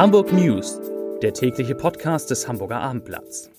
Hamburg 0.00 0.32
News, 0.32 0.80
der 1.20 1.34
tägliche 1.34 1.74
Podcast 1.74 2.30
des 2.30 2.48
Hamburger 2.48 2.80
Abendblatts. 2.80 3.50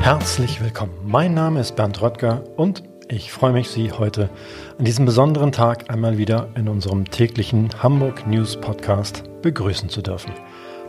Herzlich 0.00 0.62
willkommen. 0.62 0.92
Mein 1.06 1.34
Name 1.34 1.58
ist 1.58 1.74
Bernd 1.74 2.00
Röttger 2.00 2.44
und 2.56 2.84
ich 3.08 3.32
freue 3.32 3.52
mich, 3.52 3.68
Sie 3.68 3.90
heute 3.90 4.30
an 4.78 4.84
diesem 4.84 5.04
besonderen 5.04 5.50
Tag 5.50 5.90
einmal 5.90 6.18
wieder 6.18 6.50
in 6.54 6.68
unserem 6.68 7.10
täglichen 7.10 7.82
Hamburg 7.82 8.28
News 8.28 8.60
Podcast 8.60 9.24
begrüßen 9.42 9.88
zu 9.88 10.02
dürfen. 10.02 10.30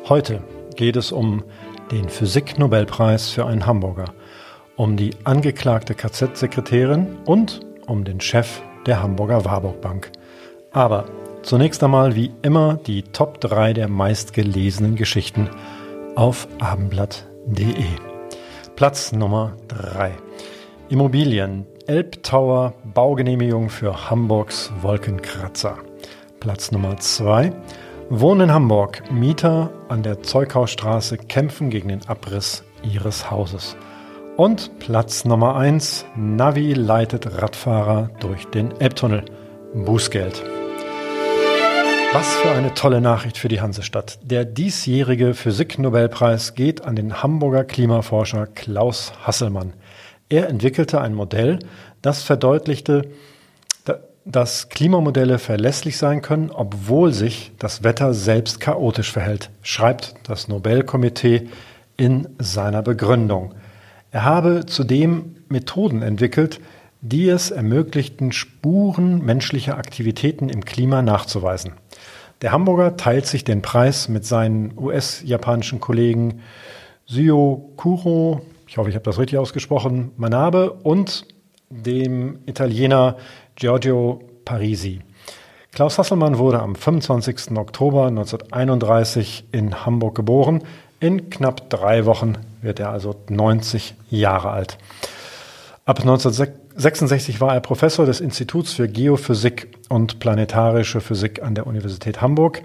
Heute 0.07 0.43
geht 0.75 0.95
es 0.95 1.11
um 1.11 1.43
den 1.91 2.07
Physik-Nobelpreis 2.07 3.29
für 3.29 3.47
einen 3.47 3.65
Hamburger, 3.65 4.13
um 4.79 4.95
die 4.95 5.11
angeklagte 5.25 5.93
KZ-Sekretärin 5.93 7.17
und 7.25 7.59
um 7.85 8.05
den 8.05 8.21
Chef 8.21 8.61
der 8.85 9.03
Hamburger 9.03 9.43
Warburg 9.43 9.81
Bank. 9.81 10.09
Aber 10.71 11.03
zunächst 11.41 11.83
einmal 11.83 12.15
wie 12.15 12.31
immer 12.43 12.75
die 12.75 13.03
Top 13.03 13.41
3 13.41 13.73
der 13.73 13.89
meistgelesenen 13.89 14.95
Geschichten 14.95 15.49
auf 16.15 16.47
abendblatt.de. 16.61 17.73
Platz 18.77 19.11
Nummer 19.11 19.57
3. 19.67 20.13
Immobilien. 20.87 21.65
Elbtower 21.85 22.73
Baugenehmigung 22.85 23.69
für 23.69 24.09
Hamburgs 24.09 24.71
Wolkenkratzer. 24.81 25.77
Platz 26.39 26.71
Nummer 26.71 26.95
2. 26.95 27.51
Wohnen 28.09 28.41
in 28.47 28.53
Hamburg. 28.53 29.11
Mieter 29.11 29.71
an 29.89 30.03
der 30.03 30.23
Zeughausstraße 30.23 31.17
kämpfen 31.17 31.69
gegen 31.69 31.89
den 31.89 32.07
Abriss 32.07 32.63
ihres 32.81 33.29
Hauses. 33.29 33.75
Und 34.39 34.79
Platz 34.79 35.25
Nummer 35.25 35.57
1. 35.57 36.05
Navi 36.15 36.71
leitet 36.71 37.41
Radfahrer 37.41 38.09
durch 38.21 38.45
den 38.45 38.71
Elbtunnel. 38.79 39.25
Bußgeld. 39.73 40.41
Was 42.13 42.35
für 42.35 42.51
eine 42.51 42.73
tolle 42.73 43.01
Nachricht 43.01 43.37
für 43.37 43.49
die 43.49 43.59
Hansestadt. 43.59 44.17
Der 44.23 44.45
diesjährige 44.45 45.33
Physik-Nobelpreis 45.33 46.55
geht 46.55 46.85
an 46.85 46.95
den 46.95 47.21
Hamburger 47.21 47.65
Klimaforscher 47.65 48.47
Klaus 48.47 49.11
Hasselmann. 49.25 49.73
Er 50.29 50.47
entwickelte 50.47 51.01
ein 51.01 51.15
Modell, 51.15 51.59
das 52.01 52.23
verdeutlichte, 52.23 53.09
dass 54.23 54.69
Klimamodelle 54.69 55.37
verlässlich 55.37 55.97
sein 55.97 56.21
können, 56.21 56.49
obwohl 56.49 57.11
sich 57.11 57.51
das 57.59 57.83
Wetter 57.83 58.13
selbst 58.13 58.61
chaotisch 58.61 59.11
verhält, 59.11 59.49
schreibt 59.63 60.13
das 60.23 60.47
Nobelkomitee 60.47 61.49
in 61.97 62.29
seiner 62.39 62.83
Begründung. 62.83 63.53
Er 64.11 64.25
habe 64.25 64.65
zudem 64.65 65.35
Methoden 65.49 66.01
entwickelt, 66.01 66.59
die 67.01 67.29
es 67.29 67.51
ermöglichten, 67.51 68.31
Spuren 68.31 69.23
menschlicher 69.23 69.77
Aktivitäten 69.77 70.49
im 70.49 70.65
Klima 70.65 71.01
nachzuweisen. 71.01 71.73
Der 72.41 72.51
Hamburger 72.51 72.97
teilt 72.97 73.25
sich 73.25 73.43
den 73.43 73.61
Preis 73.61 74.09
mit 74.09 74.25
seinen 74.25 74.77
US-japanischen 74.77 75.79
Kollegen 75.79 76.41
Sio 77.05 77.71
Kuro, 77.75 78.41
ich 78.67 78.77
hoffe, 78.77 78.89
ich 78.89 78.95
habe 78.95 79.05
das 79.05 79.19
richtig 79.19 79.39
ausgesprochen, 79.39 80.11
Manabe 80.17 80.71
und 80.71 81.25
dem 81.69 82.39
Italiener 82.45 83.17
Giorgio 83.55 84.21
Parisi. 84.45 85.01
Klaus 85.71 85.97
Hasselmann 85.97 86.37
wurde 86.37 86.59
am 86.61 86.75
25. 86.75 87.57
Oktober 87.57 88.07
1931 88.07 89.45
in 89.51 89.85
Hamburg 89.85 90.15
geboren. 90.15 90.63
In 90.99 91.29
knapp 91.29 91.69
drei 91.69 92.05
Wochen 92.05 92.37
wird 92.61 92.79
er 92.79 92.91
also 92.91 93.15
90 93.29 93.95
Jahre 94.09 94.51
alt. 94.51 94.77
Ab 95.85 96.01
1966 96.01 97.41
war 97.41 97.53
er 97.53 97.61
Professor 97.61 98.05
des 98.05 98.21
Instituts 98.21 98.73
für 98.73 98.87
Geophysik 98.87 99.77
und 99.89 100.19
Planetarische 100.19 101.01
Physik 101.01 101.41
an 101.41 101.55
der 101.55 101.65
Universität 101.65 102.21
Hamburg. 102.21 102.61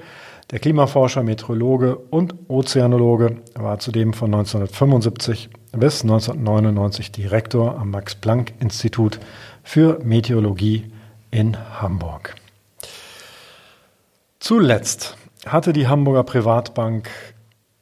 Der 0.50 0.59
Klimaforscher, 0.59 1.22
Meteorologe 1.22 1.97
und 1.97 2.34
Ozeanologe 2.49 3.38
war 3.55 3.78
zudem 3.78 4.12
von 4.12 4.34
1975 4.34 5.49
bis 5.72 6.03
1999 6.03 7.12
Direktor 7.12 7.78
am 7.78 7.91
Max-Planck-Institut 7.91 9.19
für 9.62 9.99
Meteorologie 10.05 10.93
in 11.31 11.56
Hamburg. 11.81 12.34
Zuletzt 14.38 15.16
hatte 15.47 15.72
die 15.72 15.88
Hamburger 15.88 16.25
Privatbank 16.25 17.09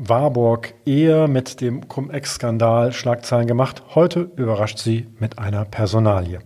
Warburg 0.05 0.75
eher 0.85 1.29
mit 1.29 1.61
dem 1.61 1.87
Cum-Ex-Skandal 1.87 2.93
Schlagzeilen 2.93 3.47
gemacht. 3.47 3.85
Heute 3.95 4.33
überrascht 4.35 4.79
sie 4.79 5.07
mit 5.21 5.39
einer 5.39 5.65
Personalie. 5.65 6.41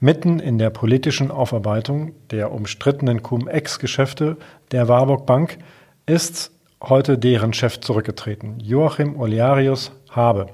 Mitten 0.00 0.38
in 0.38 0.58
der 0.58 0.68
politischen 0.68 1.30
Aufarbeitung 1.30 2.12
der 2.30 2.52
umstrittenen 2.52 3.22
Cum-Ex-Geschäfte 3.22 4.36
der 4.70 4.86
Warburg 4.86 5.24
Bank 5.24 5.56
ist 6.04 6.50
heute 6.82 7.16
deren 7.16 7.54
Chef 7.54 7.80
zurückgetreten. 7.80 8.60
Joachim 8.60 9.18
Olearius 9.18 9.90
habe 10.10 10.48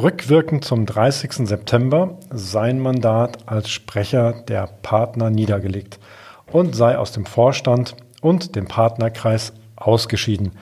rückwirkend 0.00 0.64
zum 0.64 0.86
30. 0.86 1.48
September 1.48 2.16
sein 2.30 2.78
Mandat 2.78 3.38
als 3.46 3.70
Sprecher 3.70 4.34
der 4.46 4.68
Partner 4.82 5.30
niedergelegt 5.30 5.98
und 6.52 6.76
sei 6.76 6.96
aus 6.96 7.10
dem 7.10 7.26
Vorstand 7.26 7.96
und 8.20 8.54
dem 8.54 8.66
Partnerkreis 8.66 9.52
ausgeschieden, 9.76 10.52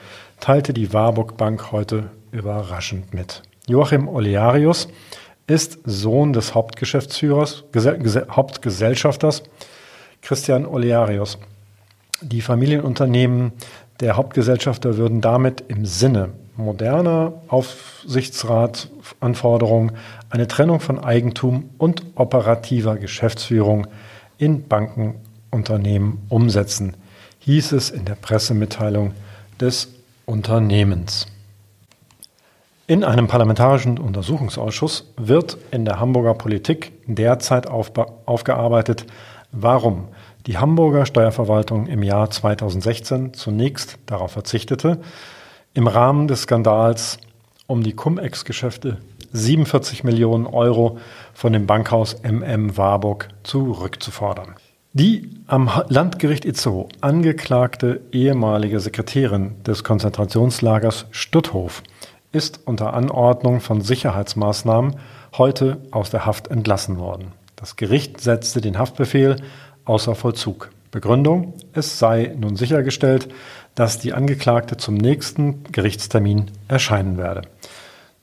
teilte 0.43 0.73
die 0.73 0.91
Warburg 0.91 1.37
Bank 1.37 1.71
heute 1.71 2.09
überraschend 2.33 3.13
mit. 3.13 3.43
Joachim 3.65 4.09
Olearius 4.09 4.89
ist 5.47 5.79
Sohn 5.85 6.33
des 6.33 6.53
Hauptgeschäftsführers, 6.53 7.63
Hauptgesellschafters 8.29 9.43
Christian 10.21 10.65
Olearius. 10.65 11.37
Die 12.21 12.41
Familienunternehmen 12.41 13.53
der 14.01 14.17
Hauptgesellschafter 14.17 14.97
würden 14.97 15.21
damit 15.21 15.63
im 15.69 15.85
Sinne 15.85 16.33
moderner 16.57 17.31
Aufsichtsratsanforderungen 17.47 19.93
eine 20.29 20.49
Trennung 20.49 20.81
von 20.81 21.01
Eigentum 21.01 21.69
und 21.77 22.03
operativer 22.15 22.97
Geschäftsführung 22.97 23.87
in 24.37 24.67
Bankenunternehmen 24.67 26.23
umsetzen, 26.27 26.97
hieß 27.39 27.71
es 27.71 27.89
in 27.89 28.03
der 28.03 28.15
Pressemitteilung 28.15 29.13
des 29.61 30.02
Unternehmens. 30.25 31.27
In 32.87 33.03
einem 33.03 33.27
parlamentarischen 33.27 33.97
Untersuchungsausschuss 33.97 35.11
wird 35.17 35.57
in 35.71 35.85
der 35.85 35.99
Hamburger 35.99 36.33
Politik 36.33 36.93
derzeit 37.07 37.67
aufgearbeitet, 37.67 39.05
warum 39.51 40.09
die 40.47 40.57
Hamburger 40.57 41.05
Steuerverwaltung 41.05 41.87
im 41.87 42.03
Jahr 42.03 42.29
2016 42.29 43.33
zunächst 43.33 43.97
darauf 44.05 44.31
verzichtete, 44.31 44.99
im 45.73 45.87
Rahmen 45.87 46.27
des 46.27 46.43
Skandals 46.43 47.17
um 47.67 47.83
die 47.83 47.93
Cum-Ex-Geschäfte 47.93 48.97
47 49.31 50.03
Millionen 50.03 50.45
Euro 50.45 50.99
von 51.33 51.53
dem 51.53 51.65
Bankhaus 51.65 52.21
MM 52.23 52.77
Warburg 52.77 53.29
zurückzufordern. 53.43 54.55
Die 54.95 55.31
am 55.47 55.71
Landgericht 55.89 56.45
Itzehoe 56.45 56.87
angeklagte 57.01 58.01
ehemalige 58.11 58.79
Sekretärin 58.79 59.55
des 59.63 59.83
Konzentrationslagers 59.83 61.07
Stutthof 61.09 61.81
ist 62.31 62.59
unter 62.65 62.93
Anordnung 62.93 63.59
von 63.59 63.81
Sicherheitsmaßnahmen 63.81 64.97
heute 65.35 65.77
aus 65.89 66.11
der 66.11 66.27
Haft 66.27 66.49
entlassen 66.49 66.99
worden. 66.99 67.31
Das 67.55 67.75
Gericht 67.75 68.21
setzte 68.21 68.61
den 68.61 68.77
Haftbefehl 68.77 69.37
außer 69.85 70.13
Vollzug. 70.13 70.69
Begründung, 70.91 71.55
es 71.73 71.97
sei 71.97 72.35
nun 72.39 72.55
sichergestellt, 72.55 73.29
dass 73.73 73.97
die 73.97 74.13
Angeklagte 74.13 74.77
zum 74.77 74.93
nächsten 74.93 75.63
Gerichtstermin 75.71 76.51
erscheinen 76.67 77.17
werde. 77.17 77.41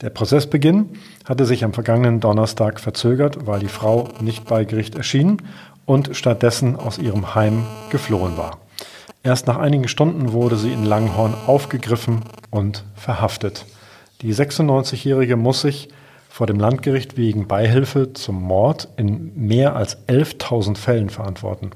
Der 0.02 0.08
Prozessbeginn 0.08 0.90
hatte 1.26 1.44
sich 1.44 1.62
am 1.62 1.74
vergangenen 1.74 2.20
Donnerstag 2.20 2.80
verzögert, 2.80 3.46
weil 3.46 3.60
die 3.60 3.68
Frau 3.68 4.08
nicht 4.22 4.46
bei 4.46 4.64
Gericht 4.64 4.94
erschien 4.94 5.42
und 5.90 6.10
stattdessen 6.12 6.76
aus 6.76 6.98
ihrem 6.98 7.34
Heim 7.34 7.66
geflohen 7.90 8.36
war. 8.36 8.58
Erst 9.24 9.48
nach 9.48 9.56
einigen 9.56 9.88
Stunden 9.88 10.32
wurde 10.32 10.54
sie 10.54 10.72
in 10.72 10.84
Langhorn 10.84 11.34
aufgegriffen 11.48 12.20
und 12.48 12.84
verhaftet. 12.94 13.66
Die 14.22 14.32
96-Jährige 14.32 15.34
muss 15.34 15.62
sich 15.62 15.88
vor 16.28 16.46
dem 16.46 16.60
Landgericht 16.60 17.16
wegen 17.16 17.48
Beihilfe 17.48 18.12
zum 18.12 18.40
Mord 18.40 18.86
in 18.98 19.32
mehr 19.34 19.74
als 19.74 19.98
11.000 20.06 20.76
Fällen 20.76 21.10
verantworten. 21.10 21.72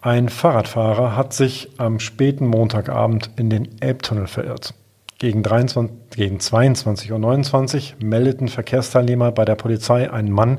Ein 0.00 0.28
Fahrradfahrer 0.28 1.16
hat 1.16 1.32
sich 1.32 1.70
am 1.78 2.00
späten 2.00 2.46
Montagabend 2.46 3.30
in 3.36 3.50
den 3.50 3.80
Elbtunnel 3.80 4.26
verirrt. 4.26 4.74
Gegen, 5.18 5.42
23, 5.42 5.96
gegen 6.14 6.38
22.29 6.38 7.94
Uhr 7.94 8.06
meldeten 8.06 8.46
Verkehrsteilnehmer 8.46 9.32
bei 9.32 9.44
der 9.44 9.56
Polizei 9.56 10.12
einen 10.12 10.30
Mann, 10.30 10.58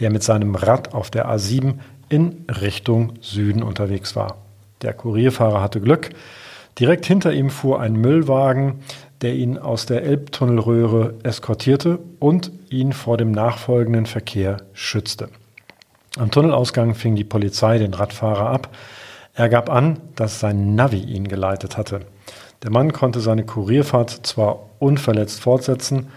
der 0.00 0.10
mit 0.10 0.22
seinem 0.22 0.54
Rad 0.54 0.92
auf 0.92 1.10
der 1.10 1.30
A7 1.30 1.76
in 2.10 2.44
Richtung 2.60 3.14
Süden 3.22 3.62
unterwegs 3.62 4.14
war. 4.14 4.36
Der 4.82 4.92
Kurierfahrer 4.92 5.62
hatte 5.62 5.80
Glück. 5.80 6.10
Direkt 6.78 7.06
hinter 7.06 7.32
ihm 7.32 7.48
fuhr 7.48 7.80
ein 7.80 7.94
Müllwagen, 7.94 8.80
der 9.22 9.34
ihn 9.34 9.56
aus 9.56 9.86
der 9.86 10.02
Elbtunnelröhre 10.02 11.14
eskortierte 11.22 11.98
und 12.18 12.52
ihn 12.68 12.92
vor 12.92 13.16
dem 13.16 13.30
nachfolgenden 13.30 14.04
Verkehr 14.04 14.58
schützte. 14.74 15.30
Am 16.18 16.30
Tunnelausgang 16.30 16.94
fing 16.94 17.16
die 17.16 17.24
Polizei 17.24 17.78
den 17.78 17.94
Radfahrer 17.94 18.50
ab. 18.50 18.76
Er 19.32 19.48
gab 19.48 19.70
an, 19.70 20.00
dass 20.16 20.38
sein 20.38 20.74
Navi 20.74 21.00
ihn 21.00 21.28
geleitet 21.28 21.78
hatte. 21.78 22.00
Der 22.62 22.70
Mann 22.70 22.92
konnte 22.92 23.20
seine 23.20 23.44
Kurierfahrt 23.44 24.26
zwar 24.26 24.60
unverletzt 24.78 25.40
fortsetzen, 25.40 26.08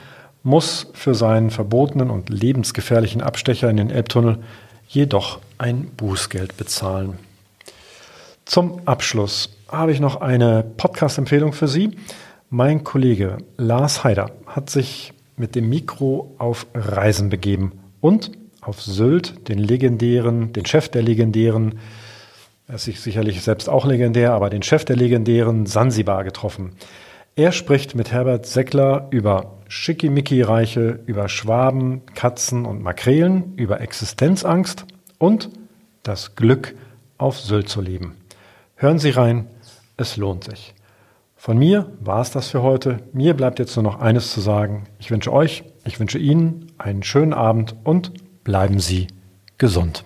muss 0.43 0.87
für 0.93 1.15
seinen 1.15 1.49
verbotenen 1.49 2.09
und 2.09 2.29
lebensgefährlichen 2.29 3.21
Abstecher 3.21 3.69
in 3.69 3.77
den 3.77 3.89
Elbtunnel 3.89 4.39
jedoch 4.87 5.39
ein 5.57 5.91
Bußgeld 5.97 6.57
bezahlen. 6.57 7.19
Zum 8.45 8.81
Abschluss 8.85 9.55
habe 9.67 9.91
ich 9.91 9.99
noch 9.99 10.21
eine 10.21 10.63
Podcast-Empfehlung 10.63 11.53
für 11.53 11.67
Sie. 11.67 11.91
Mein 12.49 12.83
Kollege 12.83 13.37
Lars 13.57 14.03
Haider 14.03 14.31
hat 14.47 14.69
sich 14.69 15.13
mit 15.37 15.55
dem 15.55 15.69
Mikro 15.69 16.33
auf 16.39 16.65
Reisen 16.73 17.29
begeben 17.29 17.73
und 18.01 18.31
auf 18.61 18.81
Sylt 18.81 19.47
den 19.47 19.59
legendären, 19.59 20.51
den 20.53 20.65
Chef 20.65 20.89
der 20.89 21.03
legendären 21.03 21.79
er 22.69 22.75
ist 22.75 22.85
sicherlich 22.85 23.41
selbst 23.41 23.67
auch 23.67 23.85
legendär, 23.85 24.31
aber 24.33 24.51
den 24.51 24.61
Chef 24.61 24.85
der 24.85 24.95
legendären 24.95 25.65
Sansibar 25.65 26.23
getroffen. 26.23 26.73
Er 27.35 27.51
spricht 27.51 27.95
mit 27.95 28.11
Herbert 28.11 28.45
Seckler 28.45 29.07
über 29.09 29.57
Schickimicki-Reiche, 29.67 30.99
über 31.07 31.29
Schwaben, 31.29 32.03
Katzen 32.13 32.65
und 32.65 32.83
Makrelen, 32.83 33.55
über 33.55 33.81
Existenzangst 33.81 34.85
und 35.17 35.49
das 36.03 36.35
Glück, 36.35 36.75
auf 37.17 37.39
Sylt 37.39 37.69
zu 37.69 37.81
leben. 37.81 38.15
Hören 38.75 38.99
Sie 38.99 39.09
rein, 39.09 39.47
es 39.97 40.15
lohnt 40.15 40.43
sich. 40.43 40.75
Von 41.35 41.57
mir 41.57 41.91
war 41.99 42.21
es 42.21 42.29
das 42.29 42.49
für 42.49 42.61
heute. 42.61 42.99
Mir 43.13 43.33
bleibt 43.33 43.57
jetzt 43.57 43.75
nur 43.75 43.83
noch 43.83 43.99
eines 43.99 44.31
zu 44.31 44.41
sagen. 44.41 44.85
Ich 44.99 45.09
wünsche 45.09 45.33
euch, 45.33 45.63
ich 45.85 45.99
wünsche 45.99 46.19
Ihnen 46.19 46.71
einen 46.77 47.01
schönen 47.01 47.33
Abend 47.33 47.75
und 47.83 48.13
bleiben 48.43 48.79
Sie 48.79 49.07
gesund. 49.57 50.05